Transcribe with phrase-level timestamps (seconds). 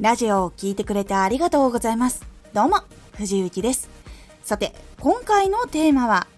[0.00, 2.24] ラジオを聴いてくれてありがとうございます。
[2.54, 2.82] どうも、
[3.14, 3.88] 藤幸です。
[4.44, 6.28] さて、今回のテーマは、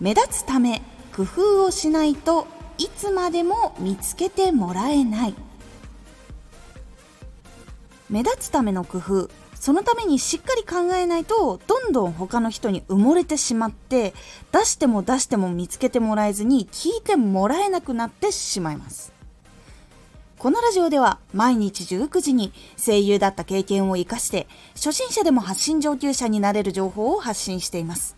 [0.00, 0.82] 目立つため
[1.16, 2.46] 工夫をしないと
[2.76, 5.34] いつまでも見つけてもらえない。
[8.10, 14.12] 目立つための工夫、そのためにしっかり考えないと、どんどん他の人に埋もれてしまって、
[14.52, 19.21] 出しても出しても見つけてもらえずに、聞いてもらえなくなってしまいます。
[20.42, 28.16] このラジオでは毎日19時に声優だった経験を活かして初心者でも発信上級者になれる情報を発信しています。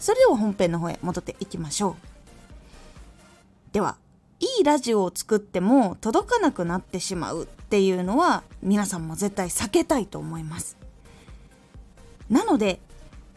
[0.00, 1.94] それでは本編の方へ戻っていきましょう。
[3.72, 3.98] では、
[4.40, 10.76] いいラジオを作っても届かなくなってしまうっていうのは皆さんも絶対避けたいと思います。
[12.28, 12.80] なので、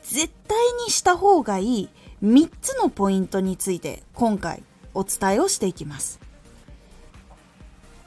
[0.02, 1.90] 絶対にした方がいい
[2.24, 4.64] 3つのポイントについて今回
[4.96, 6.23] お伝えをしていきます。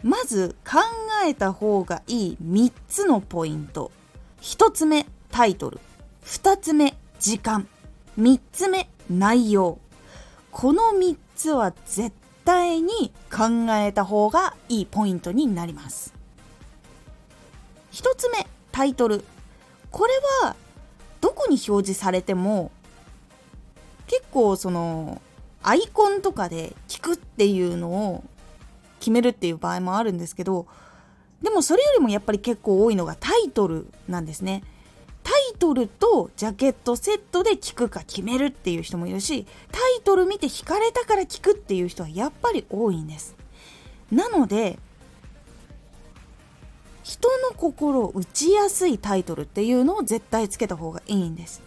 [0.06, 0.78] まず考
[1.26, 3.90] えた方がいい3つのポイント。
[4.40, 5.80] 1つ目タイトル。
[6.24, 7.66] 2つ目時間。
[8.16, 9.80] 3つ目内容。
[10.52, 16.14] この3つは絶対に考えた方がいいポイントになります。
[17.90, 19.24] 1つ目タイトル。
[19.90, 20.12] これ
[20.44, 20.54] は
[21.20, 22.70] どこに表示されても
[24.06, 25.20] 結構その
[25.64, 28.24] アイコンとかで聞くっていうのを
[29.06, 30.66] 決めるっていう場合もあるんですけど
[31.40, 34.64] でもそれよりもやっぱり結構多いのがタイトルなんですね。
[35.22, 43.36] タイトルとジャケットセットで聞くか決めるっていう人もいるしタイトル見て惹かれたから聞くっていう人はやっぱり多いんです。
[44.10, 44.78] なので
[47.04, 51.62] 人の心を打ちやすいタイトルっていうのを絶対つけた方がいいんです。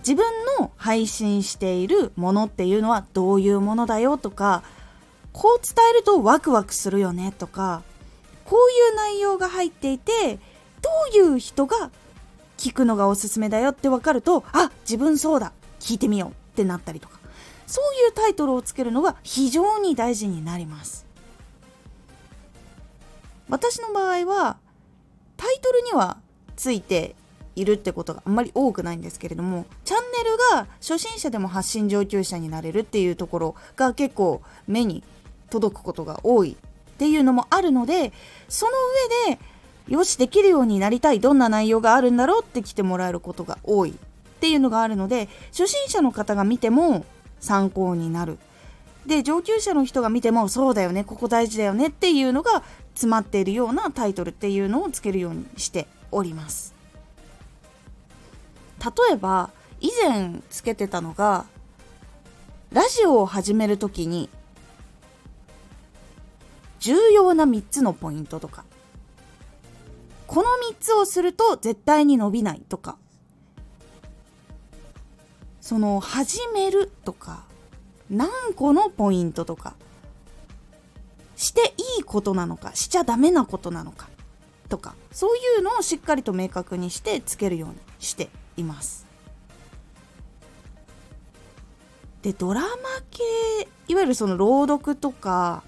[0.00, 0.26] 自分
[0.58, 4.62] の配信しているものっていうのはどういうものだよとか
[5.32, 7.82] こう伝えるとワクワクするよねとか
[8.44, 10.38] こういう内容が入っていて
[10.82, 11.90] どういう人が
[12.56, 17.20] 聞くのがおすすめだよって分かるとあ自分そうだ聞いてみようってなったりとか。
[17.70, 21.06] そういうタイトルをつけるのが非常に大事になります。
[23.48, 24.56] 私の場合は
[25.36, 26.16] タイトルには
[26.56, 27.14] ついて
[27.54, 35.04] いるってことがあんまり多くないんですけれどもチャンネルが初心者でも発信上級者になれるっていうところが結構目に
[35.50, 38.12] 届くことが多いっていうのもあるので
[38.48, 38.72] その
[39.28, 39.40] 上で
[39.88, 43.94] よしできるようになりたいどんな内容があるんだろうって来てもらえることが多いっ
[44.40, 47.04] ていうのがあるので初心者の方が見ても
[47.40, 48.38] 参考になる。
[49.06, 52.62] で上級者の人が見てもそうだよねここ大事だよねっていうのが
[52.92, 56.74] 詰まっているようなタイトルっていうのをつけるようにしております。
[58.78, 59.50] 例えば
[59.80, 61.46] 以前つけてたのが
[62.72, 64.28] ラジオを始める時に
[66.80, 68.64] 重要な3つのポイントとか。
[70.26, 70.42] この
[70.72, 72.96] 3つをすると絶対に伸びないとか。
[75.60, 77.44] その始めるとか
[78.08, 79.74] 何個のポイントとか。
[81.36, 84.08] していいことなのかしちゃダメなことなのか。
[84.68, 89.06] とかそういうのをしっかりと明確にしてつけるようにしています。
[92.22, 92.66] でドラマ
[93.10, 93.22] 系
[93.88, 95.64] いわゆるその朗読とか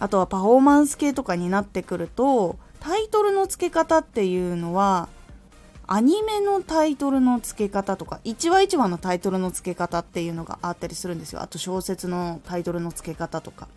[0.00, 5.08] あとはパフォーマンス系とかになってくるとタイトルの付け方っていうのは
[5.86, 13.68] アニメのタイトルの付け方とか1話1話のタイトルの付け方っていうのがあったりするんですよあと小説のタイトルの付け方とか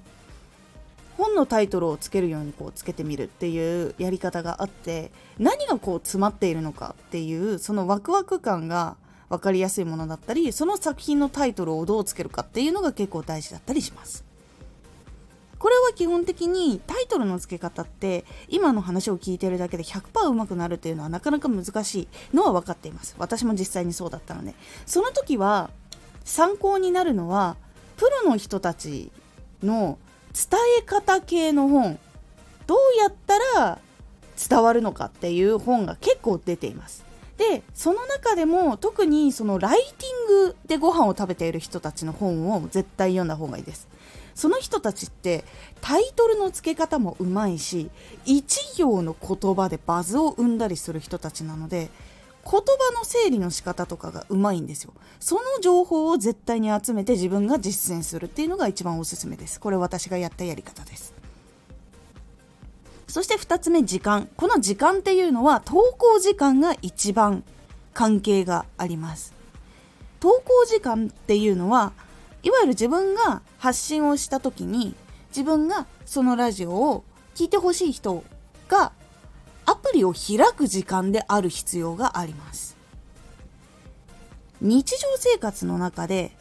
[1.17, 8.95] 本のタイトルをつけるようにこうつけてみるっていうやり方があって何がこう詰まっているのかっていうそのワクワク感が
[9.29, 14.32] 分かりやすいものだったりその作品のタイトルをどうつけるかっていうのが結構大事だったりします。
[15.63, 23.16] これは基本的にタイトルの付け方って今の話を聞いてるだけで100%うまくなるっていうのはなかなか難しいのは分かっています。
[23.18, 24.56] 私も実際にそうだったので。
[24.85, 25.69] その時は
[26.25, 27.56] 参考になるのは
[27.96, 29.09] プロの人たち
[29.63, 29.98] の
[30.33, 31.98] 伝え方系の本。
[32.68, 33.80] どうやったら
[34.50, 37.06] 伝わるのかっていう本が結構出ています。
[37.38, 43.88] でその中でも特にそのライティングでご飯を食べている人たちの本を絶対読んだ方がいいです。
[44.35, 45.44] その人たちって
[45.81, 47.89] タイトルの付け方もうまいし
[48.25, 51.89] 一行の言葉でバズを生んだりする人たちなので
[52.44, 54.94] 言葉の整理の仕方とかがうまいんですよ。
[55.21, 59.62] その情報を絶対に集めて自分が実践するっていうのが一番おすすめです。
[59.62, 61.13] これ私がやったやり方です。
[63.07, 64.27] そして2つ目時間。
[64.36, 67.45] この時間っていうのは投稿時間が一番
[67.94, 69.33] 関係があります。
[70.19, 71.94] 投稿時間っていうのは
[72.44, 74.95] いわゆる自分が発信をした時に
[75.30, 77.04] 自分がそのラジオを
[77.36, 78.24] 聞いてほしい人
[78.68, 78.92] が
[79.66, 82.75] アプリを開く時間である必要があります。
[84.62, 86.31] 日常生活の中で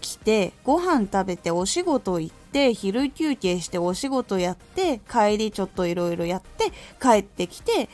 [0.00, 7.88] 起きてご飯食べてお仕事行って昼休憩してお仕事やって帰りちょっといろいろやって帰ってきて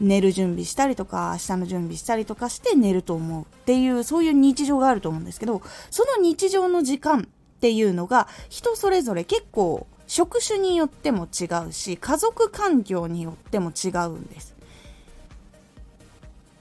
[0.00, 14.54] 寝る準備したりとか明日の準備したりとかして寝ると思うっていうそういう日常があると思うんですけどその日常の時間っていうのが人それぞれ結構職種によっても違うし家族環境によっても違うんです。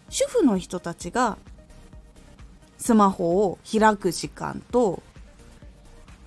[0.09, 1.37] 主婦の人たちが
[2.77, 5.01] スマホを開く時間と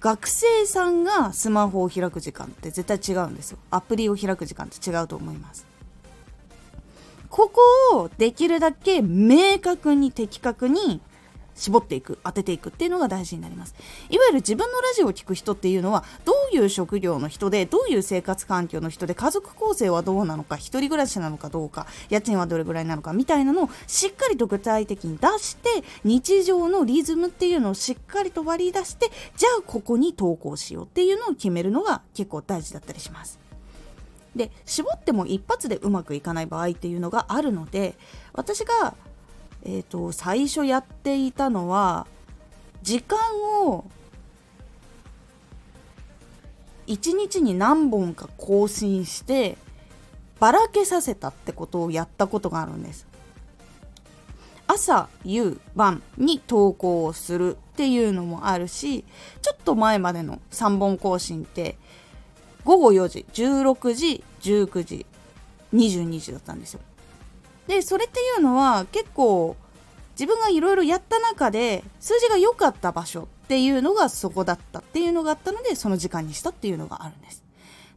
[0.01, 3.59] 学生さんがスマホを開く時間って絶対違うんですよ。
[3.71, 5.76] アプリを開く時間って違うと思います。
[7.37, 7.61] ここ
[7.99, 11.03] をできるだけ明確に的確に
[11.55, 13.75] 絞っていく当てていくっていうのが大事になります。
[14.09, 25.69] いわゆる自分のラジオを聴く人っていうのはどういう職業の人でどういう生活環境の人で家族構成はどうなのか一人暮らしなのかどうか家賃はどれぐらいなのかみたいなのをしっかりと具体的に出して
[26.05, 33.46] 日常のリズムっていうのをしっかりと割り出してじゃあここに投稿しようっていうのを決めるのが結構大事だったりします。
[34.37, 37.97] で絞っても一発でうまくいかない場合っていうのがあるので
[38.33, 38.95] 私が
[39.69, 42.07] えーと、最初やっていたのは
[42.83, 43.19] 時間
[43.65, 43.85] を
[46.87, 49.59] 1日に何本か更新して
[50.39, 53.09] ばらけさせたってことをやったことがあるんです。
[54.69, 59.05] 朝夕晩に投稿をするっていうのもあるし
[59.41, 61.77] ちょっと前までの3本更新って
[62.67, 65.07] 午後4時16時19時
[65.73, 66.81] 22時だったんですよ。
[67.69, 69.57] でそれっていうのは結構
[70.19, 77.45] 自分がいろいろやった中で数字が良かった場所っていうのがそこだったっていうのがあったのでその時間にしたっていうのがあるんです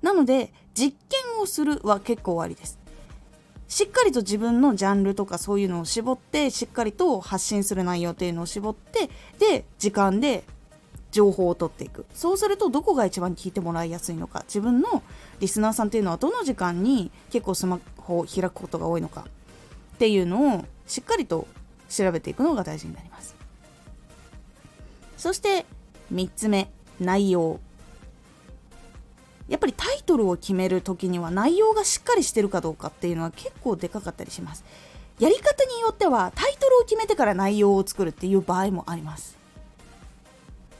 [0.01, 2.77] なので実験をするは結構ありです
[3.67, 10.43] しっかりと自分のジャンルとかそういうのを絞ってしっかりと発信する内容っていうのを絞ってで時間で
[11.11, 12.05] 情報を取っていく。
[12.13, 14.43] そうするとどこが一番聞いてもらいやすいのか。
[14.47, 15.03] 自分の
[15.39, 19.25] リスナーさんっていうのはどの時間に結構スマホを開くことが多いのか。
[19.95, 21.47] っていうのをしっかりと
[21.89, 23.35] 調べていくのが大事になります。
[25.17, 25.65] そして
[26.13, 26.69] 3つ目
[26.99, 27.59] 内容。
[29.47, 34.63] やっぱりタイトルを決める時には内容がしっかりしてるかどうかっていうのは結構でかかったりします。
[35.17, 39.38] やり方によってはタイトルを決めてから内容を作るっていう場合もあります。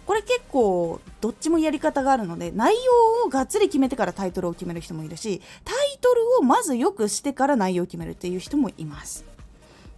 [0.09, 9.23] これ結構どっちもやり方があるので内容をがっつり決めてからタイトルを決める人もいるしタイトルをまずよくしてから内容を決めるっていう人もいます。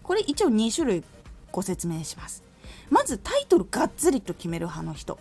[0.03, 1.03] これ一応2種類
[1.53, 2.43] ご説明します。
[2.89, 5.17] まずタイトルがっつりと決める派の人。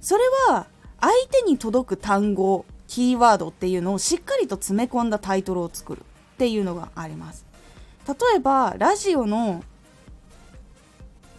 [0.00, 0.66] それは
[1.00, 6.02] 相手に届く単語キーワードっていうのをしっかりと詰め込んだタイトルを作るっ
[6.38, 7.46] ていうのがあります。
[8.08, 9.62] 例えばラジオの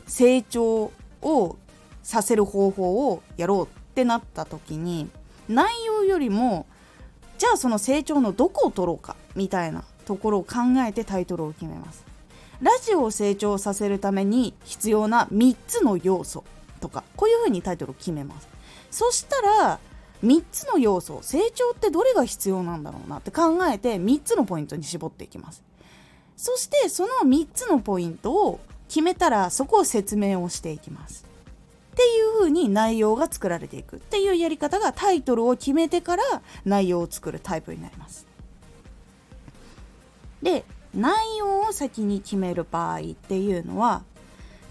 [0.08, 1.58] 成長を
[2.04, 5.10] させる方法をやろうってなった時に
[5.48, 6.66] 内容よりも
[7.38, 10.58] じゃあその成長のどこを取ろうかみたいなところを考
[10.88, 12.06] えてタイトルを決めます。
[12.62, 16.44] ラジオを成長させるために必要な3つの要素
[16.80, 18.48] とかこういうふうにタイトルを決めます。
[18.92, 19.80] そしたら
[20.24, 25.64] 3つの要素成長ってどれが必要なんだろうなって考えて3つのポイントに絞っていきます。
[26.38, 31.31] そしてその3つのポイントを決めたらそこを説明をしていきます。
[32.02, 36.24] っていう風に内容が作られていくっていうやり方がタイトルを決めてから
[36.66, 38.26] 内容を作るタイプになります。
[40.42, 40.66] で
[40.96, 44.04] 内容を先に決める場合っていうのは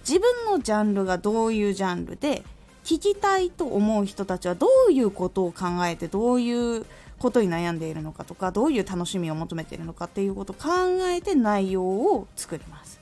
[0.01, 2.43] 自分のジャンルがどういうジャンルで
[2.83, 6.85] 聞きたいと思う人たちはどういうことを考えてどういう
[7.21, 10.69] ことに悩んでいるのかとかどういう楽しみを求めているのかっていうことを考
[11.05, 13.00] えて内容を作ります。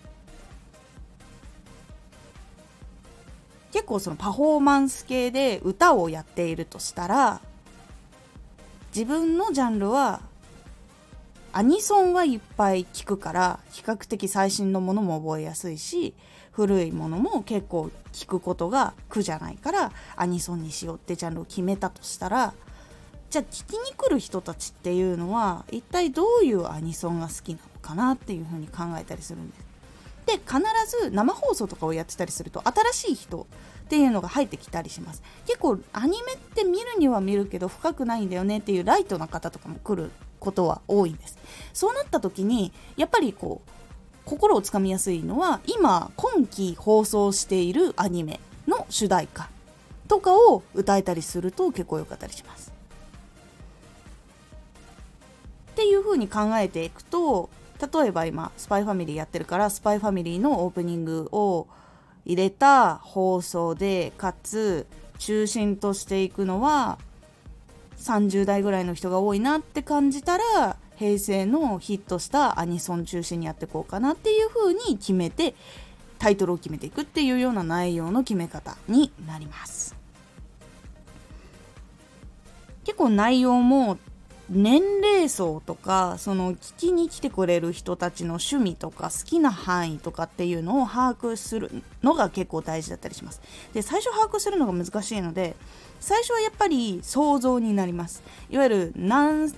[3.72, 7.40] 結構そのパフォーマンス系で歌をやっているとしたら
[8.94, 10.20] 自分のジャンルは
[11.52, 16.14] アニソンはいっぱい聞くから比較的最新のものも覚えやすいし
[16.52, 22.54] 古いものも結構聞くことが苦じゃないからアニソンにしようってジャンルを決めたとしたら
[23.30, 29.67] じゃあ聞きに来る人たちっていうのは一体どういうアニソンが好きなのかなっていうふうに考えたりするんです。
[30.28, 33.46] で必ず生放送とかをやってたりすると新しい人
[33.86, 35.22] っていうのが入ってきたりします。
[35.46, 41.38] 結構アニメって見るには見るけど深くないんだよねっていうライトな方とかも来ることは多いんです。
[41.72, 43.70] そうなった時にやっぱりこう
[44.26, 49.48] 心をつかみやすいのは今今期放送しているアニメの主題歌
[50.06, 52.70] とかを歌えたりすると結構良かったりします。
[55.72, 57.48] っていいう風に考えていくと
[57.80, 61.68] 例えば今スパイファミリーやってるからスパイファミリーのオープニングを
[62.24, 64.86] 入れた放送でかつ
[65.18, 66.98] 中心としていくのは
[67.98, 75.54] 30代ぐらいの人が多いなって感じたら平成のヒットしたアニソン中心にやっていこうかなっていう風に決めて
[76.18, 79.96] タイトルを決めていくっていうような内容の決め方になります。
[82.84, 83.98] 結構内容も
[84.50, 91.70] 年齢層とかその聞きに来てくれる人たちの趣味とか好きな範囲とかっていうのを把握する
[92.02, 93.42] のが結構大事だったりします。
[93.74, 95.54] で最初把握するのが難しいので
[96.00, 98.22] 最初はやっぱり想像になります。
[98.48, 99.52] いわゆる何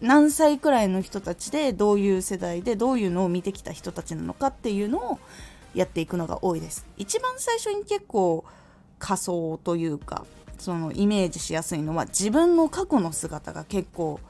[0.00, 5.18] 何歳くらいの人たちでどういう世代でどういうのを見てきた人たちなのかっていうのを
[5.74, 6.84] やっていくのが多いです。
[6.98, 8.44] 一番最初に結構
[8.98, 10.26] 仮想というか
[10.58, 14.20] そのイメージしやすいのは自分の過去の姿が結構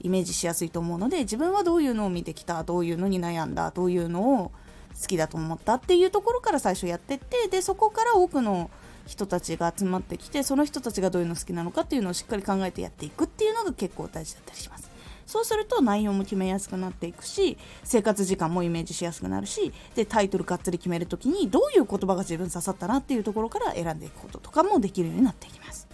[0.00, 4.52] イメージしやすいと思うので自分はどういうのを見てきたどういうのに悩んだどういうのを
[5.00, 8.70] 好きだと思ったっていうところから最初やってってでそこから多くの
[9.06, 14.83] 人たちが集まってきてその人たちがどういうの好きなのかっていうのをしっかり考えてやっていくっていうのが結構大事だったりします。
[15.26, 25.88] そうすると内容も決めやすくなっていくし生活時間もイメージしやすくなるしでタイトルがっつり決める時にどういう言葉が自分刺さったなっていうところから選んでいくこととかもできるようになっていきます。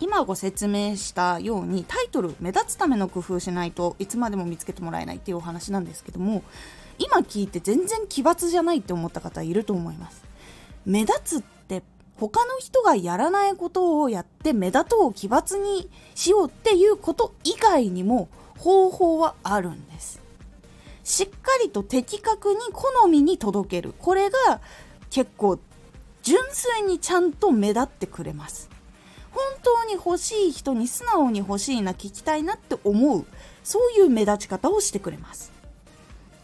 [0.00, 6.42] 今ご説明したようにタイトル目立つための工夫しないといつまでも見つけてもらえないっていうお話なんですけども
[6.98, 10.22] 今聞いて全然奇抜じゃないって思った方いると思います。
[10.84, 11.42] 目立つっ
[12.16, 18.28] 他の人がやらないことをやって目立とう奇抜にしようっていうこと以外にも
[18.58, 20.22] 方法はあるんです。
[21.02, 23.94] しっかりと的確に好みに届ける。
[23.98, 24.60] これが
[25.10, 25.58] 結構
[26.22, 28.70] 純粋にちゃんと目立ってくれます。
[29.30, 33.26] 本当に欲しい人に素直に欲しいな聞きたいなって思う。
[33.62, 35.52] そういう目立ち方をしてくれます。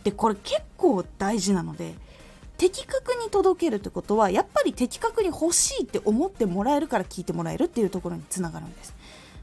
[0.05, 1.95] でこれ結構大事なので
[2.61, 8.95] 的確に届けるってことはやっぱり的確に欲しいって思ってもらえるから聞いてもらえるっていうところにつながるんです。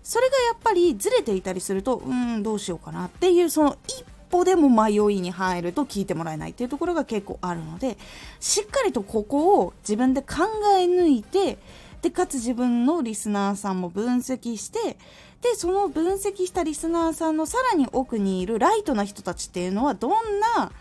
[0.03, 7.97] それがやっぱりずれていたりするとうんどうしようかなっていうその一歩でも迷いに入ると聞いてもらえないっていうところが結構あるので
[8.39, 10.45] しっかりとここを自分で考
[10.79, 11.57] え抜いて
[12.03, 14.97] でかつ自分のリスナーさんも分析して
[15.41, 20.71] でその分析したリスナーさんのさらに奥にいるライトな人たちっていうのはどんな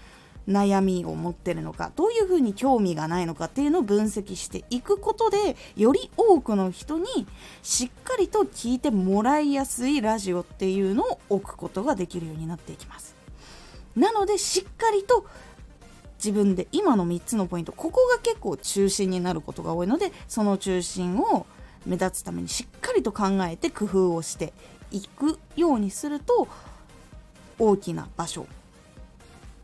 [0.48, 7.06] 悩みを持ってるのかどういうふうに興味がないのかっていうのを分析していくことでより多くの人に
[7.62, 13.16] しっかりと聞いてもらいやすいラジオっていうのを置くことができるようになっていきます。
[13.96, 15.26] なのでしっかりと
[16.18, 21.46] 自分で今の3つのポイントここが結構中心になることが多いのでその中心を
[21.84, 24.52] 目立つためにしっかりと考えて工夫をして
[24.90, 26.48] いくようにすると
[27.58, 28.46] 大きな場所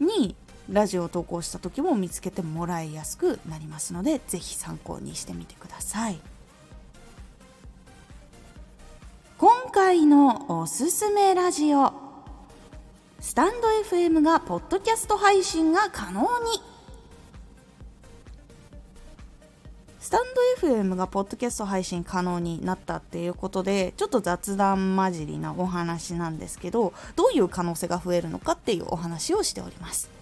[0.01, 0.35] に
[0.73, 6.19] ラジオを投稿した時も見つけてもらいやすくなりますので是非参考にしてみてください。
[9.37, 11.93] 今回のおすすめラジオ
[13.21, 16.29] スタンド FM がポッドキャスト配信が可能に。
[20.01, 20.21] スタン
[20.61, 30.22] ド FM がポッドキャスト配信可能になったっていうことでちょっと雑談交じりなお話なんですけどどういう可能性が増えるのかっていうお話をしております。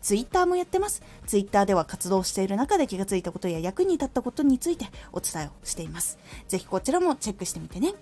[0.00, 1.02] ツイッターもやってます。
[1.26, 6.18] ツイッターでは活動している中で気がついたことや役に立ったことについてお伝えをしています。
[6.48, 7.94] ぜひこちらもチェックしてみてね。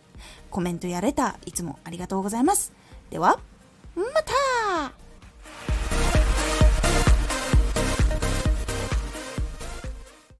[0.50, 2.72] コメントやレター、いつもありがとうございます。
[3.10, 3.38] では、
[3.96, 5.07] また